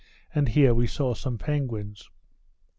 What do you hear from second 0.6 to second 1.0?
we